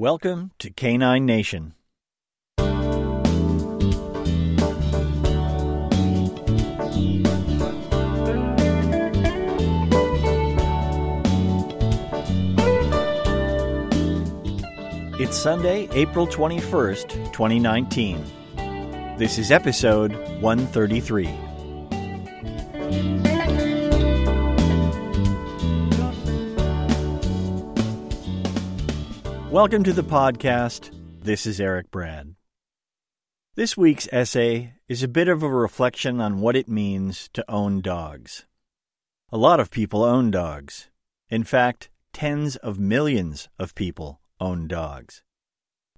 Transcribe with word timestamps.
Welcome 0.00 0.52
to 0.60 0.70
Canine 0.70 1.26
Nation. 1.26 1.74
It's 15.18 15.36
Sunday, 15.36 15.86
April 15.92 16.26
21st, 16.26 17.32
2019. 17.34 18.24
This 19.18 19.36
is 19.36 19.50
episode 19.50 20.14
133. 20.40 21.49
Welcome 29.50 29.82
to 29.82 29.92
the 29.92 30.04
podcast. 30.04 30.92
This 31.24 31.44
is 31.44 31.60
Eric 31.60 31.90
Brad. 31.90 32.36
This 33.56 33.76
week's 33.76 34.08
essay 34.12 34.74
is 34.86 35.02
a 35.02 35.08
bit 35.08 35.26
of 35.26 35.42
a 35.42 35.48
reflection 35.48 36.20
on 36.20 36.40
what 36.40 36.54
it 36.54 36.68
means 36.68 37.28
to 37.32 37.44
own 37.50 37.80
dogs. 37.80 38.46
A 39.32 39.36
lot 39.36 39.58
of 39.58 39.72
people 39.72 40.04
own 40.04 40.30
dogs. 40.30 40.88
In 41.30 41.42
fact, 41.42 41.90
tens 42.12 42.54
of 42.54 42.78
millions 42.78 43.48
of 43.58 43.74
people 43.74 44.20
own 44.38 44.68
dogs. 44.68 45.24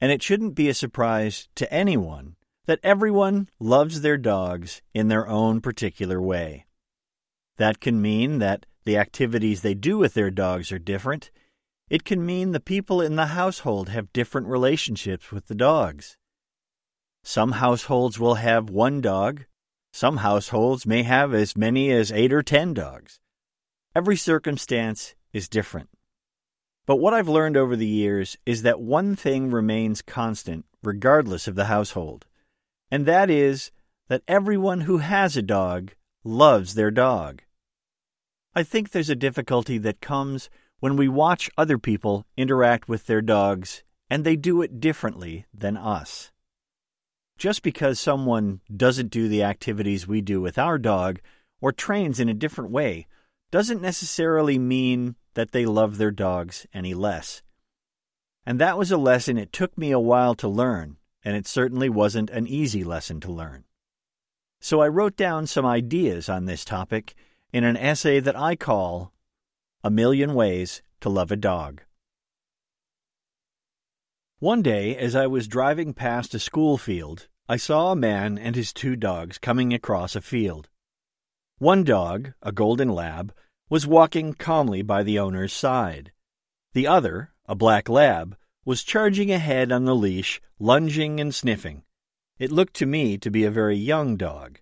And 0.00 0.10
it 0.10 0.22
shouldn't 0.22 0.54
be 0.54 0.70
a 0.70 0.74
surprise 0.74 1.50
to 1.56 1.70
anyone 1.70 2.36
that 2.64 2.80
everyone 2.82 3.50
loves 3.60 4.00
their 4.00 4.16
dogs 4.16 4.80
in 4.94 5.08
their 5.08 5.28
own 5.28 5.60
particular 5.60 6.22
way. 6.22 6.64
That 7.58 7.80
can 7.80 8.00
mean 8.00 8.38
that 8.38 8.64
the 8.84 8.96
activities 8.96 9.60
they 9.60 9.74
do 9.74 9.98
with 9.98 10.14
their 10.14 10.30
dogs 10.30 10.72
are 10.72 10.78
different 10.78 11.30
it 11.92 12.04
can 12.04 12.24
mean 12.24 12.52
the 12.52 12.58
people 12.58 13.02
in 13.02 13.16
the 13.16 13.26
household 13.26 13.90
have 13.90 14.14
different 14.14 14.46
relationships 14.46 15.30
with 15.30 15.48
the 15.48 15.54
dogs. 15.54 16.16
Some 17.22 17.52
households 17.52 18.18
will 18.18 18.36
have 18.36 18.70
one 18.70 19.02
dog. 19.02 19.44
Some 19.92 20.16
households 20.16 20.86
may 20.86 21.02
have 21.02 21.34
as 21.34 21.54
many 21.54 21.90
as 21.90 22.10
eight 22.10 22.32
or 22.32 22.42
ten 22.42 22.72
dogs. 22.72 23.20
Every 23.94 24.16
circumstance 24.16 25.14
is 25.34 25.50
different. 25.50 25.90
But 26.86 26.96
what 26.96 27.12
I've 27.12 27.28
learned 27.28 27.58
over 27.58 27.76
the 27.76 27.86
years 27.86 28.38
is 28.46 28.62
that 28.62 28.80
one 28.80 29.14
thing 29.14 29.50
remains 29.50 30.00
constant 30.00 30.64
regardless 30.82 31.46
of 31.46 31.56
the 31.56 31.66
household, 31.66 32.24
and 32.90 33.04
that 33.04 33.28
is 33.28 33.70
that 34.08 34.22
everyone 34.26 34.80
who 34.80 34.96
has 34.96 35.36
a 35.36 35.42
dog 35.42 35.92
loves 36.24 36.72
their 36.72 36.90
dog. 36.90 37.42
I 38.54 38.62
think 38.62 38.92
there's 38.92 39.10
a 39.10 39.14
difficulty 39.14 39.76
that 39.76 40.00
comes 40.00 40.48
when 40.82 40.96
we 40.96 41.06
watch 41.06 41.48
other 41.56 41.78
people 41.78 42.26
interact 42.36 42.88
with 42.88 43.06
their 43.06 43.22
dogs 43.22 43.84
and 44.10 44.24
they 44.24 44.34
do 44.34 44.62
it 44.62 44.80
differently 44.80 45.46
than 45.54 45.76
us. 45.76 46.32
Just 47.38 47.62
because 47.62 48.00
someone 48.00 48.60
doesn't 48.76 49.12
do 49.12 49.28
the 49.28 49.44
activities 49.44 50.08
we 50.08 50.20
do 50.20 50.40
with 50.40 50.58
our 50.58 50.78
dog 50.78 51.20
or 51.60 51.70
trains 51.70 52.18
in 52.18 52.28
a 52.28 52.34
different 52.34 52.72
way 52.72 53.06
doesn't 53.52 53.80
necessarily 53.80 54.58
mean 54.58 55.14
that 55.34 55.52
they 55.52 55.64
love 55.66 55.98
their 55.98 56.10
dogs 56.10 56.66
any 56.74 56.94
less. 56.94 57.42
And 58.44 58.58
that 58.58 58.76
was 58.76 58.90
a 58.90 58.96
lesson 58.96 59.38
it 59.38 59.52
took 59.52 59.78
me 59.78 59.92
a 59.92 60.00
while 60.00 60.34
to 60.34 60.48
learn, 60.48 60.96
and 61.24 61.36
it 61.36 61.46
certainly 61.46 61.90
wasn't 61.90 62.30
an 62.30 62.48
easy 62.48 62.82
lesson 62.82 63.20
to 63.20 63.30
learn. 63.30 63.62
So 64.60 64.80
I 64.80 64.88
wrote 64.88 65.16
down 65.16 65.46
some 65.46 65.64
ideas 65.64 66.28
on 66.28 66.46
this 66.46 66.64
topic 66.64 67.14
in 67.52 67.62
an 67.62 67.76
essay 67.76 68.18
that 68.18 68.36
I 68.36 68.56
call 68.56 69.11
a 69.84 69.90
Million 69.90 70.32
Ways 70.32 70.80
to 71.00 71.08
Love 71.08 71.32
a 71.32 71.36
Dog. 71.36 71.82
One 74.38 74.62
day, 74.62 74.96
as 74.96 75.16
I 75.16 75.26
was 75.26 75.48
driving 75.48 75.92
past 75.92 76.34
a 76.34 76.38
school 76.38 76.78
field, 76.78 77.26
I 77.48 77.56
saw 77.56 77.90
a 77.90 77.96
man 77.96 78.38
and 78.38 78.54
his 78.54 78.72
two 78.72 78.94
dogs 78.94 79.38
coming 79.38 79.74
across 79.74 80.14
a 80.14 80.20
field. 80.20 80.68
One 81.58 81.82
dog, 81.82 82.32
a 82.40 82.52
golden 82.52 82.90
lab, 82.90 83.34
was 83.68 83.84
walking 83.84 84.34
calmly 84.34 84.82
by 84.82 85.02
the 85.02 85.18
owner's 85.18 85.52
side. 85.52 86.12
The 86.74 86.86
other, 86.86 87.32
a 87.46 87.56
black 87.56 87.88
lab, 87.88 88.36
was 88.64 88.84
charging 88.84 89.32
ahead 89.32 89.72
on 89.72 89.84
the 89.84 89.96
leash, 89.96 90.40
lunging 90.60 91.18
and 91.18 91.34
sniffing. 91.34 91.82
It 92.38 92.52
looked 92.52 92.74
to 92.74 92.86
me 92.86 93.18
to 93.18 93.32
be 93.32 93.42
a 93.42 93.50
very 93.50 93.78
young 93.78 94.16
dog. 94.16 94.60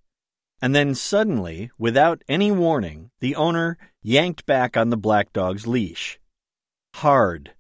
And 0.63 0.75
then 0.75 0.95
suddenly, 0.95 1.71
without 1.79 2.23
any 2.29 2.53
warning, 2.53 3.11
the 3.21 3.35
owner 3.35 3.79
yanked 4.03 4.45
back 4.45 4.77
on 4.77 4.91
the 4.91 4.97
black 4.97 5.33
dog's 5.33 5.67
leash. 5.67 6.19
Hard. 6.97 7.53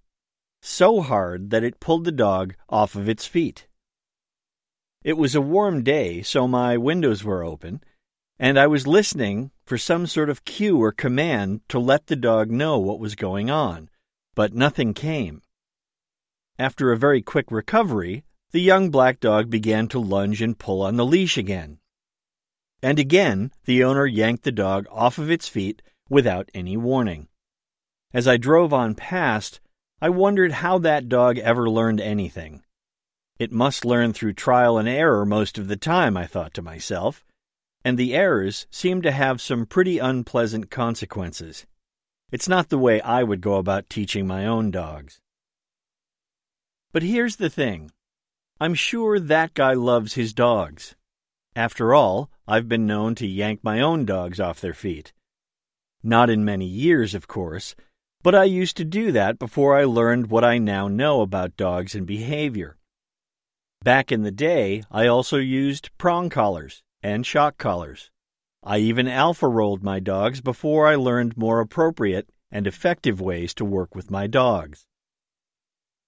So 0.61 1.00
hard 1.00 1.50
that 1.50 1.65
it 1.65 1.81
pulled 1.81 2.05
the 2.05 2.12
dog 2.12 2.55
off 2.69 2.94
of 2.94 3.09
its 3.09 3.27
feet. 3.27 3.66
It 5.03 5.16
was 5.16 5.34
a 5.34 5.41
warm 5.41 5.83
day, 5.83 6.21
so 6.21 6.47
my 6.47 6.77
windows 6.77 7.25
were 7.25 7.43
open, 7.43 7.83
and 8.39 8.59
I 8.59 8.66
was 8.66 8.87
listening 8.87 9.50
for 9.65 9.78
some 9.78 10.06
sort 10.06 10.28
of 10.28 10.44
cue 10.44 10.77
or 10.77 10.93
command 10.93 11.62
to 11.69 11.78
let 11.78 12.09
the 12.09 12.16
dog 12.16 12.50
know 12.50 12.78
what 12.78 13.00
was 13.00 13.15
going 13.15 13.50
on, 13.50 13.89
but 14.34 14.53
nothing 14.53 14.93
came. 14.93 15.41
After 16.59 16.93
a 16.93 16.99
very 16.99 17.22
quick 17.22 17.50
recovery, 17.50 18.25
the 18.50 18.60
young 18.60 18.91
black 18.91 19.21
dog 19.21 19.49
began 19.49 19.89
to 19.89 19.99
lunge 19.99 20.43
and 20.43 20.59
pull 20.59 20.83
on 20.83 20.97
the 20.97 21.06
leash 21.06 21.39
again. 21.39 21.78
And 22.83 22.99
again, 22.99 23.53
the 23.65 23.85
owner 23.85 24.07
yanked 24.07 24.45
the 24.45 24.53
dog 24.53 24.87
off 24.91 25.19
of 25.19 25.31
its 25.31 25.49
feet 25.49 25.83
without 26.09 26.51
any 26.55 26.77
warning. 26.77 27.29
As 28.13 28.27
I 28.27 28.37
drove 28.37 28.73
on 28.73 28.95
past, 28.95 29.61
I 30.01 30.09
wondered 30.09 30.53
how 30.53 30.79
that 30.79 31.09
dog 31.09 31.39
ever 31.39 31.69
learned 31.69 32.01
anything. 32.01 32.63
It 33.39 33.53
must 33.53 33.85
learn 33.85 34.13
through 34.13 34.33
trial 34.35 34.79
and 34.79 34.89
error 34.89 35.25
most 35.25 35.59
of 35.59 35.69
the 35.69 35.77
time, 35.77 36.17
I 36.17 36.27
thought 36.27 36.55
to 36.55 36.63
myself, 36.63 37.25
and 37.85 37.99
the 37.99 38.15
errors 38.15 38.67
seemed 38.71 39.03
to 39.05 39.13
have 39.13 39.41
some 39.41 39.67
pretty 39.67 39.99
unpleasant 39.99 40.71
consequences. 40.71 41.67
It's 42.31 42.49
not 42.49 42.69
the 42.69 42.79
way 42.79 43.01
I 43.01 43.23
would 43.23 43.41
go 43.41 43.55
about 43.55 43.91
teaching 43.91 44.27
my 44.27 44.47
own 44.47 44.71
dogs. 44.71 45.21
But 46.93 47.03
here's 47.03 47.37
the 47.37 47.51
thing 47.51 47.91
I'm 48.61 48.75
sure 48.75 49.19
that 49.19 49.55
guy 49.55 49.73
loves 49.75 50.15
his 50.15 50.33
dogs. 50.33 50.95
After 51.60 51.93
all, 51.93 52.31
I've 52.48 52.71
been 52.71 52.87
known 52.87 53.15
to 53.16 53.26
yank 53.26 53.60
my 53.62 53.82
own 53.82 54.06
dogs 54.06 54.41
off 54.41 54.62
their 54.62 54.72
feet. 54.72 55.12
Not 56.03 56.31
in 56.31 56.43
many 56.43 56.65
years, 56.65 57.15
of 57.15 57.28
course, 57.28 57.75
but 58.22 58.34
I 58.34 58.44
used 58.44 58.78
to 58.78 58.84
do 58.87 59.12
that 59.12 59.38
before 59.38 59.76
I 59.76 59.84
learned 59.84 60.31
what 60.31 60.43
I 60.43 60.56
now 60.56 60.88
know 60.88 61.21
about 61.21 61.59
dogs 61.59 61.94
and 61.94 62.06
behavior. 62.06 62.78
Back 63.84 64.10
in 64.10 64.22
the 64.22 64.31
day, 64.31 64.84
I 64.91 65.06
also 65.06 65.37
used 65.37 65.91
prong 65.98 66.31
collars 66.31 66.82
and 67.03 67.26
shock 67.26 67.59
collars. 67.59 68.10
I 68.65 68.78
even 68.78 69.06
alpha 69.06 69.47
rolled 69.47 69.82
my 69.82 70.00
dogs 70.00 70.41
before 70.41 70.87
I 70.87 70.94
learned 70.94 71.37
more 71.37 71.60
appropriate 71.60 72.31
and 72.50 72.66
effective 72.66 73.21
ways 73.21 73.53
to 73.56 73.66
work 73.66 73.94
with 73.94 74.10
my 74.10 74.27
dogs. 74.27 74.87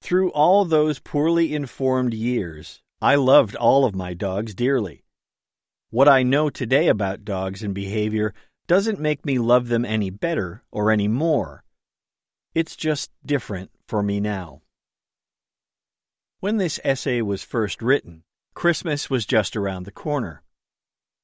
Through 0.01 0.31
all 0.31 0.65
those 0.65 0.99
poorly 0.99 1.55
informed 1.55 2.15
years, 2.15 2.81
I 3.03 3.17
loved 3.17 3.55
all 3.55 3.85
of 3.85 3.95
my 3.95 4.15
dogs 4.15 4.55
dearly. 4.55 5.03
What 5.93 6.09
I 6.09 6.23
know 6.23 6.49
today 6.49 6.89
about 6.89 7.23
dogs 7.23 7.63
and 7.63 7.75
behavior 7.75 8.33
doesn't 8.67 8.99
make 8.99 9.27
me 9.27 9.39
love 9.39 9.69
them 9.69 9.85
any 9.85 10.09
better 10.09 10.63
or 10.71 10.91
any 10.91 11.07
more. 11.07 11.65
It's 12.55 12.77
just 12.77 13.11
different 13.27 13.71
for 13.87 14.03
me 14.03 14.19
now. 14.19 14.63
When 16.41 16.57
this 16.57 16.81
essay 16.83 17.21
was 17.21 17.45
first 17.45 17.83
written, 17.83 18.23
Christmas 18.55 19.11
was 19.11 19.27
just 19.27 19.55
around 19.55 19.83
the 19.83 19.91
corner. 19.91 20.43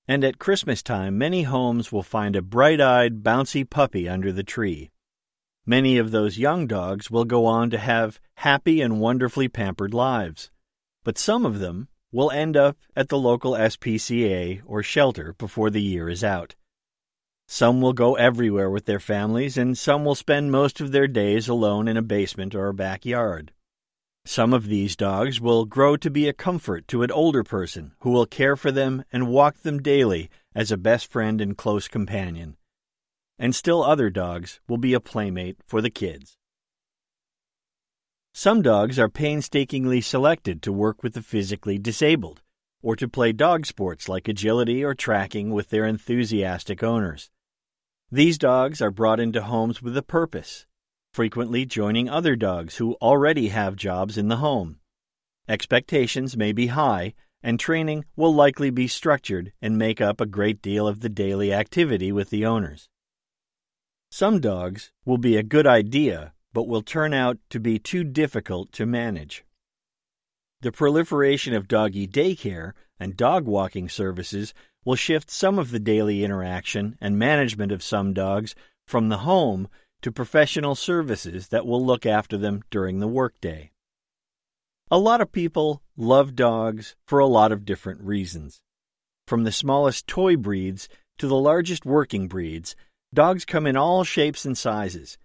And 0.07 0.23
at 0.23 0.39
Christmas 0.39 0.83
time, 0.83 1.17
many 1.17 1.45
homes 1.45 1.91
will 1.91 2.03
find 2.03 2.37
a 2.37 2.43
bright 2.43 2.79
eyed, 2.79 3.23
bouncy 3.23 3.65
puppy 3.65 4.07
under 4.07 4.33
the 4.33 4.43
tree. 4.43 4.91
Many 5.65 5.97
of 5.97 6.11
those 6.11 6.37
young 6.37 6.67
dogs 6.67 7.11
will 7.11 7.25
go 7.25 7.47
on 7.47 7.71
to 7.71 7.79
have 7.79 8.21
happy 8.35 8.83
and 8.83 9.01
wonderfully 9.01 9.49
pampered 9.49 9.95
lives. 9.95 10.51
But 11.05 11.17
some 11.17 11.47
of 11.47 11.59
them, 11.59 11.89
will 12.13 12.31
end 12.31 12.57
up 12.57 12.77
at 12.97 13.09
the 13.09 13.19
local 13.19 13.53
SPCA 13.53 14.63
or 14.65 14.83
shelter 14.83 15.35
before 15.35 15.71
the 15.71 15.83
year 15.83 16.09
is 16.09 16.25
out. 16.25 16.55
Some 17.47 17.81
will 17.81 17.93
go 17.93 18.15
everywhere 18.17 18.71
with 18.71 18.85
their 18.85 19.01
families, 19.01 19.57
and 19.57 19.77
some 19.77 20.05
will 20.05 20.15
spend 20.15 20.53
most 20.53 20.81
of 20.81 20.93
their 20.93 21.09
days 21.09 21.49
alone 21.49 21.89
in 21.89 21.97
a 21.97 22.03
basement 22.03 22.55
or 22.55 22.69
a 22.69 22.75
backyard. 22.75 23.53
Some 24.25 24.53
of 24.53 24.67
these 24.67 24.97
dogs 24.97 25.41
will 25.41 25.65
grow 25.65 25.97
to 25.97 26.11
be 26.11 26.29
a 26.29 26.35
comfort 26.35 26.87
to 26.89 27.03
an 27.03 27.11
older 27.11 27.43
person 27.43 27.93
who 28.01 28.11
will 28.11 28.27
care 28.27 28.57
for 28.57 28.71
them 28.71 29.05
and 29.11 29.29
walk 29.29 29.59
them 29.59 29.81
daily 29.81 30.29
as 30.55 30.71
a 30.71 30.77
best 30.77 31.11
friend 31.11 31.41
and 31.41 31.57
close 31.57 31.89
companion. 31.89 32.57
And 33.39 33.55
still 33.55 33.83
other 33.83 34.11
dogs 34.11 34.61
will 34.69 34.77
be 34.77 34.93
a 34.93 35.01
playmate 35.01 35.59
for 35.67 35.81
the 35.81 35.91
kids. 35.91 36.38
Some 38.39 38.63
dogs 38.63 39.01
are 39.01 39.09
painstakingly 39.09 40.01
selected 40.01 40.63
to 40.63 40.73
work 40.73 41.03
with 41.03 41.15
the 41.15 41.23
physically 41.23 41.77
disabled, 41.77 42.41
or 42.81 42.95
to 42.95 43.09
play 43.09 43.33
dog 43.33 43.67
sports 43.67 44.09
like 44.09 44.29
agility 44.29 44.85
or 44.85 44.95
tracking 44.95 45.51
with 45.51 45.71
their 45.71 45.85
enthusiastic 45.85 46.85
owners. 46.85 47.31
These 48.13 48.39
dogs 48.39 48.81
are 48.81 48.93
brought 48.93 49.19
into 49.19 49.43
homes 49.43 49.83
with 49.83 49.97
a 49.97 50.05
purpose 50.05 50.67
frequently 51.13 51.67
joining 51.67 52.09
other 52.09 52.37
dogs 52.37 52.77
who 52.77 52.95
already 53.03 53.49
have 53.49 53.75
jobs 53.75 54.17
in 54.17 54.29
the 54.29 54.37
home. 54.37 54.79
Expectations 55.49 56.37
may 56.37 56.53
be 56.53 56.69
high, 56.69 57.15
and 57.43 57.59
training 57.59 58.05
will 58.15 58.33
likely 58.33 58.71
be 58.71 58.87
structured 58.87 59.53
and 59.61 59.77
make 59.77 60.01
up 60.01 60.21
a 60.21 60.27
great 60.27 60.63
deal 60.63 60.87
of 60.87 61.01
the 61.01 61.09
daily 61.09 61.53
activity 61.53 62.13
with 62.13 62.31
the 62.31 62.47
owners. 62.47 62.89
Some 64.13 64.39
dogs 64.39 64.93
will 65.05 65.19
be 65.19 65.37
a 65.37 65.43
good 65.43 65.67
idea, 65.67 66.35
but 66.53 66.69
will 66.69 66.83
turn 66.83 67.13
out 67.13 67.39
to 67.51 67.61
be 67.61 67.79
too 67.79 68.05
difficult 68.05 68.73
to 68.73 68.87
manage. 68.87 69.45
The 70.61 70.73
proliferation 70.73 71.55
of 71.55 71.69
doggy 71.69 72.09
daycare 72.09 72.73
and 72.99 73.17
dog 73.17 73.45
walking 73.45 73.89
services 73.89 74.55
will 74.85 74.97
shift 74.97 75.31
some 75.31 75.59
of 75.59 75.71
the 75.71 75.79
daily 75.79 76.25
interaction 76.25 76.97
and 77.01 77.19
management 77.19 77.71
of 77.71 77.83
some 77.83 78.13
dogs 78.13 78.55
from 78.87 79.09
the 79.09 79.19
home 79.19 79.69
to 80.03 80.11
professional 80.11 80.75
services 80.75 81.49
that 81.49 81.67
will 81.67 81.85
look 81.85 82.07
after 82.07 82.37
them 82.37 82.63
during 82.71 82.99
the 82.99 83.09
workday. 83.09 83.71
A 84.91 84.99
lot 84.99 85.21
of 85.21 85.33
people 85.33 85.83
love 85.97 86.35
dogs 86.35 86.97
for 87.07 87.19
a 87.19 87.27
lot 87.27 87.53
of 87.53 87.65
different 87.65 88.01
reasons. 88.01 88.63
From 89.27 89.45
the 89.45 89.53
smallest 89.53 90.07
toy 90.07 90.37
breeds 90.37 90.89
to 91.19 91.27
the 91.27 91.37
largest 91.37 91.85
working 91.85 92.29
breeds, 92.29 92.75
dogs 93.13 93.45
come 93.45 93.67
in 93.67 93.77
all 93.77 94.05
shapes 94.05 94.45
and 94.47 94.57
sizes. 94.57 95.19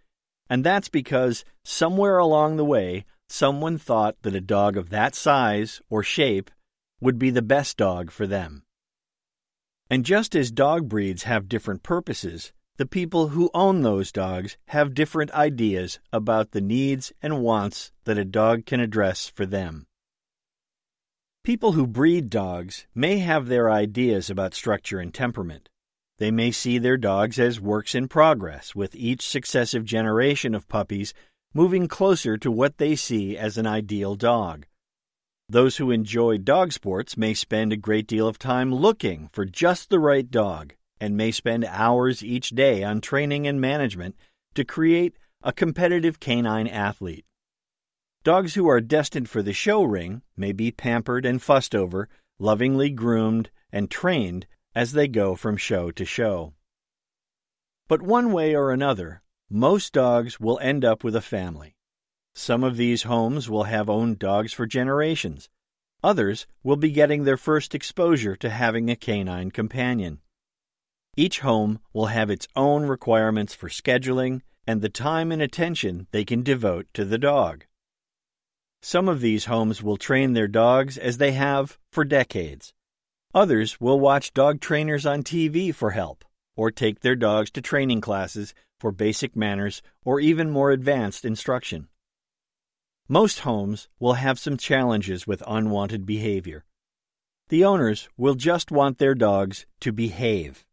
And 0.53 0.63
that's 0.63 0.87
because 0.87 1.43
somewhere 1.63 2.19
along 2.19 2.57
the 2.57 2.63
way, 2.63 3.05
someone 3.27 3.79
thought 3.79 4.21
that 4.21 4.35
a 4.35 4.39
dog 4.39 4.77
of 4.77 4.91
that 4.91 5.15
size 5.15 5.81
or 5.89 6.03
shape 6.03 6.51
would 7.01 7.17
be 7.17 7.31
the 7.31 7.41
best 7.41 7.75
dog 7.75 8.11
for 8.11 8.27
them. 8.27 8.61
And 9.89 10.05
just 10.05 10.35
as 10.35 10.51
dog 10.51 10.87
breeds 10.87 11.23
have 11.23 11.49
different 11.49 11.81
purposes, 11.81 12.53
the 12.77 12.85
people 12.85 13.29
who 13.29 13.49
own 13.55 13.81
those 13.81 14.11
dogs 14.11 14.55
have 14.67 14.93
different 14.93 15.31
ideas 15.31 15.99
about 16.11 16.51
the 16.51 16.61
needs 16.61 17.11
and 17.19 17.41
wants 17.41 17.91
that 18.03 18.19
a 18.19 18.23
dog 18.23 18.67
can 18.67 18.79
address 18.79 19.27
for 19.27 19.47
them. 19.47 19.87
People 21.43 21.71
who 21.71 21.87
breed 21.87 22.29
dogs 22.29 22.85
may 22.93 23.17
have 23.17 23.47
their 23.47 23.71
ideas 23.71 24.29
about 24.29 24.53
structure 24.53 24.99
and 24.99 25.11
temperament. 25.15 25.69
They 26.23 26.31
may 26.31 26.51
see 26.51 26.77
their 26.77 26.95
dogs 26.95 27.37
as 27.37 27.59
works 27.59 27.93
in 27.93 28.07
progress, 28.07 28.73
with 28.73 28.95
each 28.95 29.27
successive 29.27 29.83
generation 29.83 30.55
of 30.55 30.69
puppies 30.69 31.13
moving 31.53 31.89
closer 31.89 32.37
to 32.37 32.49
what 32.49 32.77
they 32.77 32.95
see 32.95 33.37
as 33.37 33.57
an 33.57 33.67
ideal 33.67 34.15
dog. 34.15 34.65
Those 35.49 35.75
who 35.75 35.91
enjoy 35.91 36.37
dog 36.37 36.71
sports 36.71 37.17
may 37.17 37.33
spend 37.33 37.73
a 37.73 37.75
great 37.75 38.07
deal 38.07 38.25
of 38.25 38.39
time 38.39 38.73
looking 38.73 39.31
for 39.33 39.43
just 39.43 39.89
the 39.89 39.99
right 39.99 40.31
dog 40.31 40.75
and 40.97 41.17
may 41.17 41.29
spend 41.29 41.65
hours 41.65 42.23
each 42.23 42.51
day 42.51 42.85
on 42.85 43.01
training 43.01 43.45
and 43.45 43.59
management 43.59 44.15
to 44.55 44.63
create 44.63 45.17
a 45.41 45.51
competitive 45.51 46.21
canine 46.21 46.67
athlete. 46.67 47.25
Dogs 48.23 48.53
who 48.53 48.69
are 48.69 48.79
destined 48.79 49.27
for 49.27 49.41
the 49.41 49.51
show 49.51 49.83
ring 49.83 50.21
may 50.37 50.53
be 50.53 50.71
pampered 50.71 51.25
and 51.25 51.41
fussed 51.41 51.75
over, 51.75 52.07
lovingly 52.39 52.91
groomed 52.91 53.51
and 53.73 53.91
trained 53.91 54.47
as 54.75 54.93
they 54.93 55.07
go 55.07 55.35
from 55.35 55.57
show 55.57 55.91
to 55.91 56.05
show. 56.05 56.53
But 57.87 58.01
one 58.01 58.31
way 58.31 58.55
or 58.55 58.71
another, 58.71 59.21
most 59.49 59.93
dogs 59.93 60.39
will 60.39 60.59
end 60.59 60.83
up 60.83 61.03
with 61.03 61.15
a 61.15 61.21
family. 61.21 61.75
Some 62.33 62.63
of 62.63 62.77
these 62.77 63.03
homes 63.03 63.49
will 63.49 63.65
have 63.65 63.89
owned 63.89 64.17
dogs 64.17 64.53
for 64.53 64.65
generations. 64.65 65.49
Others 66.03 66.47
will 66.63 66.75
be 66.75 66.91
getting 66.91 67.23
their 67.23 67.37
first 67.37 67.75
exposure 67.75 68.35
to 68.37 68.49
having 68.49 68.89
a 68.89 68.95
canine 68.95 69.51
companion. 69.51 70.19
Each 71.15 71.41
home 71.41 71.79
will 71.93 72.07
have 72.07 72.31
its 72.31 72.47
own 72.55 72.85
requirements 72.85 73.53
for 73.53 73.69
scheduling 73.69 74.41
and 74.65 74.81
the 74.81 74.89
time 74.89 75.31
and 75.31 75.41
attention 75.41 76.07
they 76.11 76.25
can 76.25 76.41
devote 76.41 76.87
to 76.93 77.05
the 77.05 77.19
dog. 77.19 77.65
Some 78.81 79.07
of 79.07 79.21
these 79.21 79.45
homes 79.45 79.83
will 79.83 79.97
train 79.97 80.33
their 80.33 80.47
dogs 80.47 80.97
as 80.97 81.17
they 81.17 81.33
have 81.33 81.77
for 81.91 82.03
decades. 82.03 82.73
Others 83.35 83.81
will 83.81 83.99
watch 83.99 84.33
dog 84.35 84.61
trainers 84.61 85.07
on 85.07 85.23
TV 85.23 85.73
for 85.73 85.91
help, 85.91 86.23
or 86.55 86.69
take 86.69 86.99
their 86.99 87.15
dogs 87.15 87.49
to 87.51 87.61
training 87.61 87.99
classes 87.99 88.53
for 88.79 88.91
basic 88.91 89.35
manners 89.35 89.81
or 90.05 90.19
even 90.19 90.51
more 90.51 90.69
advanced 90.69 91.25
instruction. 91.25 91.87
Most 93.07 93.39
homes 93.39 93.89
will 93.99 94.13
have 94.13 94.37
some 94.37 94.55
challenges 94.55 95.25
with 95.25 95.41
unwanted 95.47 96.05
behavior. 96.05 96.63
The 97.49 97.65
owners 97.65 98.07
will 98.17 98.35
just 98.35 98.71
want 98.71 98.99
their 98.99 99.15
dogs 99.15 99.65
to 99.81 99.91
behave. 99.91 100.63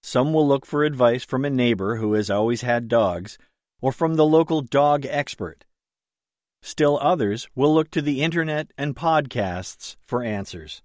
Some 0.00 0.32
will 0.32 0.46
look 0.46 0.64
for 0.64 0.84
advice 0.84 1.24
from 1.24 1.44
a 1.44 1.50
neighbor 1.50 1.96
who 1.96 2.12
has 2.12 2.30
always 2.30 2.62
had 2.62 2.86
dogs, 2.86 3.36
or 3.80 3.90
from 3.90 4.14
the 4.14 4.24
local 4.24 4.62
dog 4.62 5.04
expert. 5.06 5.64
Still 6.62 6.98
others 7.02 7.48
will 7.56 7.74
look 7.74 7.90
to 7.90 8.02
the 8.02 8.22
internet 8.22 8.70
and 8.78 8.94
podcasts 8.94 9.96
for 10.04 10.22
answers. 10.22 10.82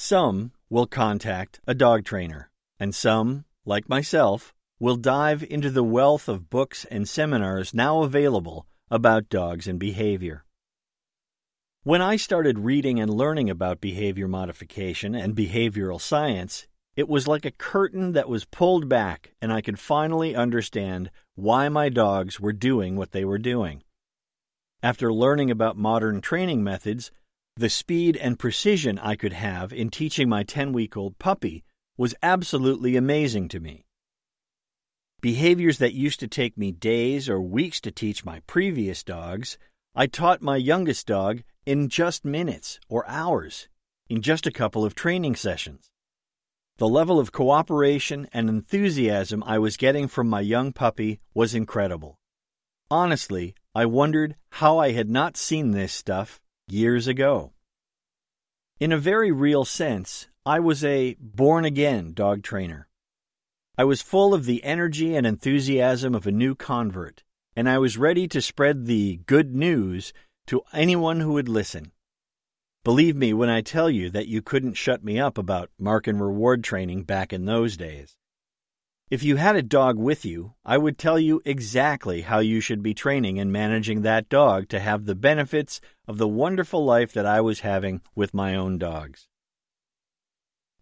Some 0.00 0.52
will 0.70 0.86
contact 0.86 1.58
a 1.66 1.74
dog 1.74 2.04
trainer, 2.04 2.52
and 2.78 2.94
some, 2.94 3.44
like 3.66 3.88
myself, 3.88 4.54
will 4.78 4.94
dive 4.94 5.42
into 5.42 5.70
the 5.70 5.82
wealth 5.82 6.28
of 6.28 6.48
books 6.48 6.84
and 6.84 7.08
seminars 7.08 7.74
now 7.74 8.04
available 8.04 8.64
about 8.92 9.28
dogs 9.28 9.66
and 9.66 9.76
behavior. 9.76 10.44
When 11.82 12.00
I 12.00 12.14
started 12.14 12.60
reading 12.60 13.00
and 13.00 13.12
learning 13.12 13.50
about 13.50 13.80
behavior 13.80 14.28
modification 14.28 15.16
and 15.16 15.34
behavioral 15.34 16.00
science, 16.00 16.68
it 16.94 17.08
was 17.08 17.26
like 17.26 17.44
a 17.44 17.50
curtain 17.50 18.12
that 18.12 18.28
was 18.28 18.44
pulled 18.44 18.88
back, 18.88 19.34
and 19.42 19.52
I 19.52 19.60
could 19.60 19.80
finally 19.80 20.32
understand 20.32 21.10
why 21.34 21.68
my 21.68 21.88
dogs 21.88 22.38
were 22.38 22.52
doing 22.52 22.94
what 22.94 23.10
they 23.10 23.24
were 23.24 23.36
doing. 23.36 23.82
After 24.80 25.12
learning 25.12 25.50
about 25.50 25.76
modern 25.76 26.20
training 26.20 26.62
methods, 26.62 27.10
the 27.58 27.68
speed 27.68 28.16
and 28.16 28.38
precision 28.38 29.00
I 29.00 29.16
could 29.16 29.32
have 29.32 29.72
in 29.72 29.90
teaching 29.90 30.28
my 30.28 30.44
10 30.44 30.72
week 30.72 30.96
old 30.96 31.18
puppy 31.18 31.64
was 31.96 32.14
absolutely 32.22 32.94
amazing 32.94 33.48
to 33.48 33.58
me. 33.58 33.84
Behaviors 35.20 35.78
that 35.78 35.92
used 35.92 36.20
to 36.20 36.28
take 36.28 36.56
me 36.56 36.70
days 36.70 37.28
or 37.28 37.40
weeks 37.40 37.80
to 37.80 37.90
teach 37.90 38.24
my 38.24 38.40
previous 38.46 39.02
dogs, 39.02 39.58
I 39.92 40.06
taught 40.06 40.40
my 40.40 40.56
youngest 40.56 41.08
dog 41.08 41.42
in 41.66 41.88
just 41.88 42.24
minutes 42.24 42.78
or 42.88 43.04
hours, 43.08 43.68
in 44.08 44.22
just 44.22 44.46
a 44.46 44.52
couple 44.52 44.84
of 44.84 44.94
training 44.94 45.34
sessions. 45.34 45.90
The 46.76 46.88
level 46.88 47.18
of 47.18 47.32
cooperation 47.32 48.28
and 48.32 48.48
enthusiasm 48.48 49.42
I 49.44 49.58
was 49.58 49.76
getting 49.76 50.06
from 50.06 50.28
my 50.28 50.42
young 50.42 50.72
puppy 50.72 51.18
was 51.34 51.56
incredible. 51.56 52.20
Honestly, 52.88 53.56
I 53.74 53.86
wondered 53.86 54.36
how 54.50 54.78
I 54.78 54.92
had 54.92 55.10
not 55.10 55.36
seen 55.36 55.72
this 55.72 55.92
stuff 55.92 56.40
years 56.70 57.06
ago. 57.06 57.52
In 58.80 58.92
a 58.92 58.98
very 58.98 59.32
real 59.32 59.64
sense, 59.64 60.28
I 60.44 60.60
was 60.60 60.84
a 60.84 61.16
born 61.20 61.64
again 61.64 62.12
dog 62.12 62.42
trainer. 62.42 62.88
I 63.76 63.84
was 63.84 64.02
full 64.02 64.34
of 64.34 64.44
the 64.44 64.62
energy 64.64 65.14
and 65.14 65.26
enthusiasm 65.26 66.14
of 66.14 66.26
a 66.26 66.32
new 66.32 66.54
convert, 66.54 67.22
and 67.54 67.68
I 67.68 67.78
was 67.78 67.96
ready 67.96 68.28
to 68.28 68.42
spread 68.42 68.86
the 68.86 69.20
good 69.26 69.54
news 69.54 70.12
to 70.48 70.62
anyone 70.72 71.20
who 71.20 71.32
would 71.34 71.48
listen. 71.48 71.92
Believe 72.84 73.16
me 73.16 73.32
when 73.32 73.48
I 73.48 73.60
tell 73.60 73.88
you 73.88 74.10
that 74.10 74.28
you 74.28 74.42
couldn't 74.42 74.74
shut 74.74 75.04
me 75.04 75.18
up 75.20 75.38
about 75.38 75.70
mark 75.78 76.06
and 76.06 76.20
reward 76.20 76.64
training 76.64 77.04
back 77.04 77.32
in 77.32 77.44
those 77.44 77.76
days. 77.76 78.17
If 79.10 79.22
you 79.22 79.36
had 79.36 79.56
a 79.56 79.62
dog 79.62 79.96
with 79.96 80.26
you, 80.26 80.52
I 80.66 80.76
would 80.76 80.98
tell 80.98 81.18
you 81.18 81.40
exactly 81.46 82.20
how 82.20 82.40
you 82.40 82.60
should 82.60 82.82
be 82.82 82.92
training 82.92 83.38
and 83.38 83.50
managing 83.50 84.02
that 84.02 84.28
dog 84.28 84.68
to 84.68 84.80
have 84.80 85.06
the 85.06 85.14
benefits 85.14 85.80
of 86.06 86.18
the 86.18 86.28
wonderful 86.28 86.84
life 86.84 87.14
that 87.14 87.24
I 87.24 87.40
was 87.40 87.60
having 87.60 88.02
with 88.14 88.34
my 88.34 88.54
own 88.54 88.76
dogs. 88.76 89.26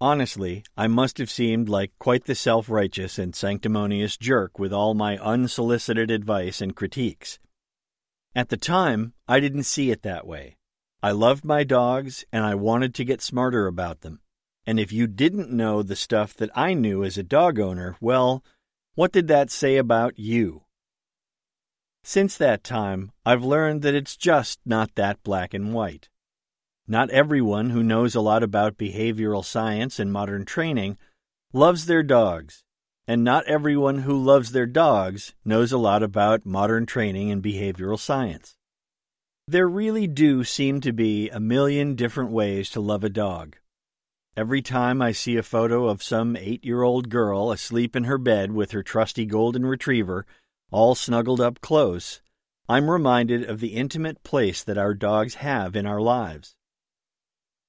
Honestly, 0.01 0.65
I 0.77 0.89
must 0.89 1.19
have 1.19 1.31
seemed 1.31 1.69
like 1.69 1.93
quite 2.01 2.25
the 2.25 2.35
self 2.35 2.69
righteous 2.69 3.17
and 3.17 3.33
sanctimonious 3.33 4.17
jerk 4.17 4.59
with 4.59 4.73
all 4.73 4.95
my 4.95 5.19
unsolicited 5.19 6.11
advice 6.11 6.61
and 6.61 6.75
critiques. 6.75 7.39
At 8.35 8.49
the 8.49 8.57
time, 8.57 9.15
I 9.29 9.39
didn't 9.39 9.63
see 9.63 9.93
it 9.93 10.03
that 10.03 10.27
way. 10.27 10.57
I 11.01 11.13
loved 11.13 11.45
my 11.45 11.63
dogs 11.63 12.25
and 12.33 12.45
I 12.45 12.57
wanted 12.57 12.93
to 12.97 13.05
get 13.05 13.23
smarter 13.23 13.69
about 13.69 14.01
them. 14.01 14.21
And 14.67 14.81
if 14.81 14.93
you 14.93 15.07
didn't 15.07 15.51
know 15.51 15.83
the 15.83 15.95
stuff 15.95 16.35
that 16.35 16.51
I 16.55 16.75
knew 16.75 17.05
as 17.05 17.17
a 17.17 17.23
dog 17.23 17.61
owner, 17.61 17.97
well, 18.01 18.43
what 18.97 19.13
did 19.13 19.29
that 19.29 19.51
say 19.51 19.77
about 19.77 20.19
you? 20.19 20.63
Since 22.03 22.37
that 22.37 22.65
time, 22.65 23.13
I've 23.25 23.45
learned 23.45 23.83
that 23.83 23.95
it's 23.95 24.17
just 24.17 24.59
not 24.65 24.95
that 24.97 25.23
black 25.23 25.55
and 25.55 25.73
white. 25.73 26.09
Not 26.89 27.11
everyone 27.11 27.71
who 27.71 27.83
knows 27.83 28.15
a 28.15 28.21
lot 28.21 28.43
about 28.43 28.79
behavioral 28.79 29.45
science 29.45 29.99
and 29.99 30.13
modern 30.13 30.45
training 30.45 30.99
loves 31.53 31.87
their 31.87 32.03
dogs, 32.03 32.65
and 33.09 33.25
not 33.25 33.47
everyone 33.47 33.99
who 33.99 34.17
loves 34.17 34.53
their 34.53 34.67
dogs 34.67 35.35
knows 35.45 35.73
a 35.73 35.79
lot 35.79 36.03
about 36.03 36.47
modern 36.47 36.87
training 36.87 37.31
and 37.31 37.43
behavioral 37.43 37.99
science. 37.99 38.57
There 39.49 39.69
really 39.69 40.07
do 40.07 40.43
seem 40.43 40.81
to 40.81 40.93
be 40.93 41.29
a 41.31 41.39
million 41.39 41.95
different 41.95 42.31
ways 42.31 42.71
to 42.71 42.81
love 42.81 43.05
a 43.05 43.09
dog. 43.09 43.57
Every 44.37 44.61
time 44.61 45.01
I 45.01 45.13
see 45.13 45.39
a 45.39 45.43
photo 45.43 45.89
of 45.89 46.03
some 46.03 46.37
eight 46.37 46.63
year 46.63 46.83
old 46.83 47.09
girl 47.09 47.51
asleep 47.51 47.97
in 47.97 48.05
her 48.05 48.19
bed 48.19 48.53
with 48.53 48.73
her 48.73 48.83
trusty 48.83 49.25
golden 49.25 49.65
retriever, 49.65 50.27
all 50.71 50.95
snuggled 50.95 51.41
up 51.41 51.63
close, 51.63 52.21
I'm 52.69 52.91
reminded 52.91 53.49
of 53.49 53.61
the 53.61 53.75
intimate 53.75 54.23
place 54.25 54.63
that 54.63 54.77
our 54.77 54.93
dogs 54.93 55.37
have 55.37 55.75
in 55.75 55.87
our 55.87 56.03
lives. 56.03 56.55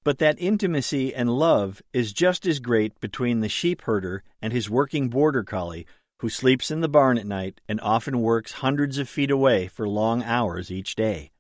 But 0.04 0.18
that 0.18 0.42
intimacy 0.42 1.16
and 1.16 1.40
love 1.40 1.82
is 1.94 2.12
just 2.12 2.46
as 2.46 2.60
great 2.60 3.00
between 3.00 3.40
the 3.40 3.48
sheep 3.48 3.84
herder 3.84 4.24
and 4.42 4.52
his 4.52 4.70
working 4.70 5.08
border 5.08 5.44
collie 5.44 5.88
who 6.20 6.28
sleeps 6.28 6.70
in 6.70 6.82
the 6.82 6.90
barn 6.90 7.18
at 7.18 7.26
night 7.26 7.62
and 7.70 7.80
often 7.80 8.20
works 8.20 8.52
hundreds 8.52 8.98
of 8.98 9.08
feet 9.08 9.32
away 9.32 9.68
for 9.68 9.88
long 9.88 10.22
hours 10.22 10.70
each 10.70 10.96
day. 10.96 11.32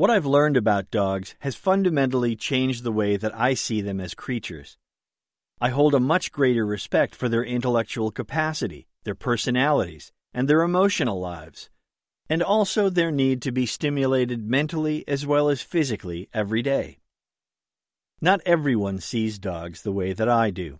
What 0.00 0.08
I've 0.08 0.24
learned 0.24 0.56
about 0.56 0.90
dogs 0.90 1.34
has 1.40 1.56
fundamentally 1.56 2.34
changed 2.34 2.84
the 2.84 2.90
way 2.90 3.18
that 3.18 3.36
I 3.36 3.52
see 3.52 3.82
them 3.82 4.00
as 4.00 4.14
creatures. 4.14 4.78
I 5.60 5.68
hold 5.68 5.92
a 5.94 6.00
much 6.00 6.32
greater 6.32 6.64
respect 6.64 7.14
for 7.14 7.28
their 7.28 7.44
intellectual 7.44 8.10
capacity, 8.10 8.88
their 9.04 9.14
personalities, 9.14 10.10
and 10.32 10.48
their 10.48 10.62
emotional 10.62 11.20
lives 11.20 11.68
and 12.30 12.42
also 12.42 12.88
their 12.88 13.10
need 13.10 13.42
to 13.42 13.52
be 13.52 13.66
stimulated 13.66 14.42
mentally 14.42 15.04
as 15.06 15.26
well 15.26 15.50
as 15.50 15.60
physically 15.60 16.30
every 16.32 16.62
day. 16.62 17.00
Not 18.22 18.40
everyone 18.46 19.00
sees 19.00 19.38
dogs 19.38 19.82
the 19.82 19.92
way 19.92 20.14
that 20.14 20.30
I 20.30 20.48
do. 20.48 20.78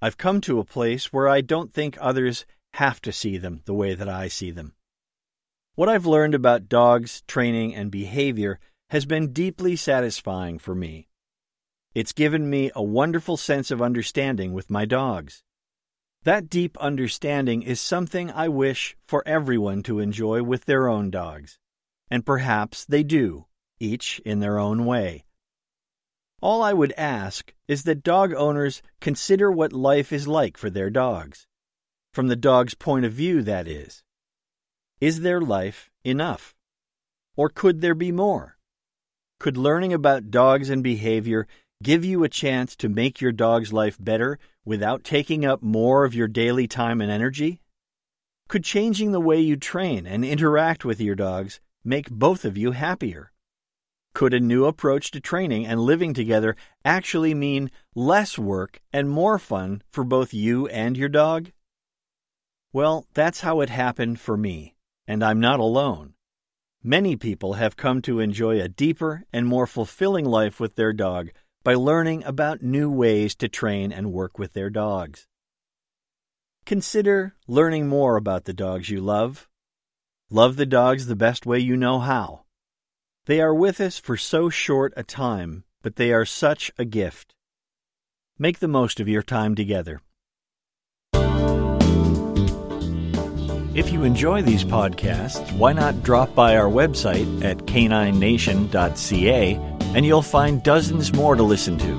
I've 0.00 0.18
come 0.18 0.40
to 0.42 0.60
a 0.60 0.64
place 0.64 1.12
where 1.12 1.26
I 1.26 1.40
don't 1.40 1.72
think 1.72 1.98
others 1.98 2.46
have 2.74 3.00
to 3.00 3.12
see 3.12 3.38
them 3.38 3.62
the 3.64 3.74
way 3.74 3.94
that 3.96 4.08
I 4.08 4.28
see 4.28 4.52
them. 4.52 4.76
What 5.76 5.90
I've 5.90 6.06
learned 6.06 6.34
about 6.34 6.70
dogs, 6.70 7.22
training, 7.28 7.74
and 7.74 7.90
behavior 7.90 8.58
has 8.88 9.04
been 9.04 9.34
deeply 9.34 9.76
satisfying 9.76 10.58
for 10.58 10.74
me. 10.74 11.06
It's 11.94 12.14
given 12.14 12.48
me 12.48 12.70
a 12.74 12.82
wonderful 12.82 13.36
sense 13.36 13.70
of 13.70 13.82
understanding 13.82 14.54
with 14.54 14.70
my 14.70 14.86
dogs. 14.86 15.44
That 16.22 16.48
deep 16.48 16.78
understanding 16.78 17.60
is 17.60 17.78
something 17.78 18.30
I 18.30 18.48
wish 18.48 18.96
for 19.06 19.22
everyone 19.26 19.82
to 19.82 19.98
enjoy 19.98 20.42
with 20.42 20.64
their 20.64 20.88
own 20.88 21.10
dogs. 21.10 21.58
And 22.10 22.24
perhaps 22.24 22.86
they 22.86 23.02
do, 23.02 23.44
each 23.78 24.18
in 24.24 24.40
their 24.40 24.58
own 24.58 24.86
way. 24.86 25.26
All 26.40 26.62
I 26.62 26.72
would 26.72 26.94
ask 26.96 27.52
is 27.68 27.82
that 27.82 28.02
dog 28.02 28.32
owners 28.32 28.80
consider 29.02 29.52
what 29.52 29.74
life 29.74 30.10
is 30.10 30.26
like 30.26 30.56
for 30.56 30.70
their 30.70 30.88
dogs. 30.88 31.46
From 32.14 32.28
the 32.28 32.34
dog's 32.34 32.74
point 32.74 33.04
of 33.04 33.12
view, 33.12 33.42
that 33.42 33.68
is. 33.68 34.04
Is 35.00 35.20
their 35.20 35.42
life 35.42 35.90
enough? 36.04 36.54
Or 37.36 37.50
could 37.50 37.82
there 37.82 37.94
be 37.94 38.12
more? 38.12 38.56
Could 39.38 39.58
learning 39.58 39.92
about 39.92 40.30
dogs 40.30 40.70
and 40.70 40.82
behavior 40.82 41.46
give 41.82 42.02
you 42.02 42.24
a 42.24 42.30
chance 42.30 42.74
to 42.76 42.88
make 42.88 43.20
your 43.20 43.32
dog's 43.32 43.74
life 43.74 43.98
better 44.00 44.38
without 44.64 45.04
taking 45.04 45.44
up 45.44 45.62
more 45.62 46.06
of 46.06 46.14
your 46.14 46.28
daily 46.28 46.66
time 46.66 47.02
and 47.02 47.10
energy? 47.10 47.60
Could 48.48 48.64
changing 48.64 49.12
the 49.12 49.20
way 49.20 49.38
you 49.38 49.56
train 49.56 50.06
and 50.06 50.24
interact 50.24 50.84
with 50.84 50.98
your 50.98 51.14
dogs 51.14 51.60
make 51.84 52.08
both 52.08 52.46
of 52.46 52.56
you 52.56 52.72
happier? 52.72 53.32
Could 54.14 54.32
a 54.32 54.40
new 54.40 54.64
approach 54.64 55.10
to 55.10 55.20
training 55.20 55.66
and 55.66 55.78
living 55.78 56.14
together 56.14 56.56
actually 56.86 57.34
mean 57.34 57.70
less 57.94 58.38
work 58.38 58.80
and 58.94 59.10
more 59.10 59.38
fun 59.38 59.82
for 59.90 60.04
both 60.04 60.32
you 60.32 60.68
and 60.68 60.96
your 60.96 61.10
dog? 61.10 61.50
Well, 62.72 63.06
that's 63.12 63.40
how 63.40 63.60
it 63.60 63.68
happened 63.68 64.20
for 64.20 64.38
me, 64.38 64.75
and 65.06 65.22
I'm 65.22 65.40
not 65.40 65.60
alone. 65.60 66.14
Many 66.82 67.16
people 67.16 67.54
have 67.54 67.76
come 67.76 68.00
to 68.02 68.20
enjoy 68.20 68.60
a 68.60 68.68
deeper 68.68 69.24
and 69.32 69.46
more 69.46 69.66
fulfilling 69.66 70.24
life 70.24 70.60
with 70.60 70.76
their 70.76 70.92
dog 70.92 71.30
by 71.64 71.74
learning 71.74 72.22
about 72.24 72.62
new 72.62 72.90
ways 72.90 73.34
to 73.36 73.48
train 73.48 73.92
and 73.92 74.12
work 74.12 74.38
with 74.38 74.52
their 74.52 74.70
dogs. 74.70 75.26
Consider 76.64 77.34
learning 77.48 77.88
more 77.88 78.16
about 78.16 78.44
the 78.44 78.52
dogs 78.52 78.88
you 78.88 79.00
love. 79.00 79.48
Love 80.30 80.56
the 80.56 80.66
dogs 80.66 81.06
the 81.06 81.16
best 81.16 81.46
way 81.46 81.58
you 81.58 81.76
know 81.76 81.98
how. 81.98 82.44
They 83.26 83.40
are 83.40 83.54
with 83.54 83.80
us 83.80 83.98
for 83.98 84.16
so 84.16 84.48
short 84.48 84.92
a 84.96 85.02
time, 85.02 85.64
but 85.82 85.96
they 85.96 86.12
are 86.12 86.24
such 86.24 86.70
a 86.78 86.84
gift. 86.84 87.34
Make 88.38 88.60
the 88.60 88.68
most 88.68 89.00
of 89.00 89.08
your 89.08 89.22
time 89.22 89.54
together. 89.54 90.00
If 93.76 93.92
you 93.92 94.04
enjoy 94.04 94.40
these 94.40 94.64
podcasts, 94.64 95.52
why 95.52 95.74
not 95.74 96.02
drop 96.02 96.34
by 96.34 96.56
our 96.56 96.70
website 96.70 97.44
at 97.44 97.58
caninenation.ca 97.58 99.54
and 99.94 100.06
you'll 100.06 100.22
find 100.22 100.62
dozens 100.62 101.12
more 101.12 101.36
to 101.36 101.42
listen 101.42 101.76
to. 101.80 101.94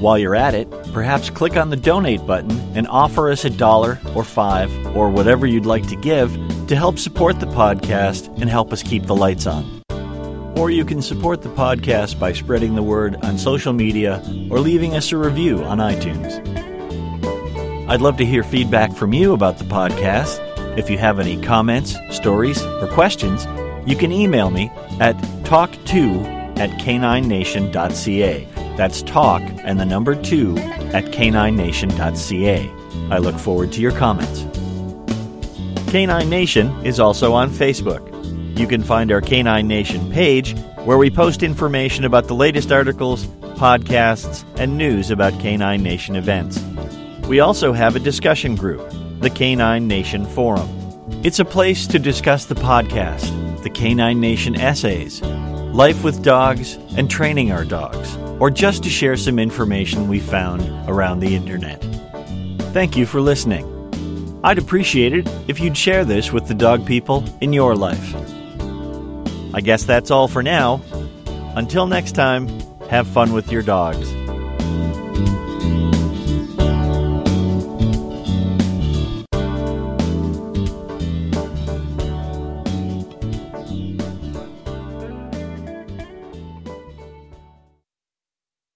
While 0.00 0.16
you're 0.16 0.34
at 0.34 0.54
it, 0.54 0.70
perhaps 0.94 1.28
click 1.28 1.58
on 1.58 1.68
the 1.68 1.76
donate 1.76 2.26
button 2.26 2.58
and 2.74 2.88
offer 2.88 3.30
us 3.30 3.44
a 3.44 3.50
dollar 3.50 4.00
or 4.14 4.24
five 4.24 4.72
or 4.96 5.10
whatever 5.10 5.46
you'd 5.46 5.66
like 5.66 5.86
to 5.88 5.96
give 5.96 6.32
to 6.68 6.76
help 6.76 6.98
support 6.98 7.40
the 7.40 7.46
podcast 7.46 8.34
and 8.40 8.48
help 8.48 8.72
us 8.72 8.82
keep 8.82 9.04
the 9.04 9.14
lights 9.14 9.46
on. 9.46 9.82
Or 10.56 10.70
you 10.70 10.86
can 10.86 11.02
support 11.02 11.42
the 11.42 11.50
podcast 11.50 12.18
by 12.18 12.32
spreading 12.32 12.74
the 12.74 12.82
word 12.82 13.22
on 13.22 13.36
social 13.36 13.74
media 13.74 14.22
or 14.50 14.60
leaving 14.60 14.96
us 14.96 15.12
a 15.12 15.18
review 15.18 15.62
on 15.62 15.76
iTunes. 15.76 16.40
I'd 17.86 18.00
love 18.00 18.16
to 18.16 18.24
hear 18.24 18.42
feedback 18.42 18.94
from 18.96 19.12
you 19.12 19.34
about 19.34 19.58
the 19.58 19.64
podcast. 19.64 20.51
If 20.76 20.88
you 20.88 20.98
have 20.98 21.20
any 21.20 21.40
comments, 21.42 21.96
stories, 22.10 22.62
or 22.62 22.88
questions, 22.88 23.46
you 23.86 23.96
can 23.96 24.12
email 24.12 24.50
me 24.50 24.70
at 25.00 25.16
talk2 25.44 26.58
at 26.58 26.70
caninenation.ca. 26.80 28.48
That's 28.76 29.02
talk 29.02 29.42
and 29.64 29.78
the 29.78 29.84
number 29.84 30.14
two 30.14 30.56
at 30.58 31.04
caninenation.ca. 31.06 32.70
I 33.10 33.18
look 33.18 33.38
forward 33.38 33.72
to 33.72 33.80
your 33.80 33.92
comments. 33.92 34.46
Canine 35.90 36.30
Nation 36.30 36.68
is 36.86 36.98
also 36.98 37.34
on 37.34 37.50
Facebook. 37.50 38.08
You 38.58 38.66
can 38.66 38.82
find 38.82 39.12
our 39.12 39.20
Canine 39.20 39.68
Nation 39.68 40.10
page 40.10 40.56
where 40.84 40.96
we 40.96 41.10
post 41.10 41.42
information 41.42 42.06
about 42.06 42.28
the 42.28 42.34
latest 42.34 42.72
articles, 42.72 43.26
podcasts, 43.56 44.44
and 44.58 44.78
news 44.78 45.10
about 45.10 45.38
Canine 45.38 45.82
Nation 45.82 46.16
events. 46.16 46.58
We 47.28 47.40
also 47.40 47.74
have 47.74 47.94
a 47.94 48.00
discussion 48.00 48.56
group, 48.56 48.80
the 49.22 49.30
Canine 49.30 49.86
Nation 49.86 50.26
Forum. 50.26 50.68
It's 51.22 51.38
a 51.38 51.44
place 51.44 51.86
to 51.86 52.00
discuss 52.00 52.46
the 52.46 52.56
podcast, 52.56 53.62
the 53.62 53.70
Canine 53.70 54.18
Nation 54.18 54.56
essays, 54.56 55.22
life 55.22 56.02
with 56.02 56.24
dogs, 56.24 56.74
and 56.96 57.08
training 57.08 57.52
our 57.52 57.64
dogs, 57.64 58.16
or 58.40 58.50
just 58.50 58.82
to 58.82 58.90
share 58.90 59.16
some 59.16 59.38
information 59.38 60.08
we 60.08 60.18
found 60.18 60.62
around 60.90 61.20
the 61.20 61.36
internet. 61.36 61.80
Thank 62.72 62.96
you 62.96 63.06
for 63.06 63.20
listening. 63.20 63.64
I'd 64.42 64.58
appreciate 64.58 65.12
it 65.12 65.28
if 65.46 65.60
you'd 65.60 65.78
share 65.78 66.04
this 66.04 66.32
with 66.32 66.48
the 66.48 66.54
dog 66.54 66.84
people 66.84 67.24
in 67.40 67.52
your 67.52 67.76
life. 67.76 68.16
I 69.54 69.60
guess 69.60 69.84
that's 69.84 70.10
all 70.10 70.26
for 70.26 70.42
now. 70.42 70.82
Until 71.54 71.86
next 71.86 72.16
time, 72.16 72.48
have 72.90 73.06
fun 73.06 73.32
with 73.32 73.52
your 73.52 73.62
dogs. 73.62 74.21